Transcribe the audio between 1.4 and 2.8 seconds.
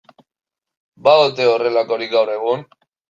horrelakorik gaur egun?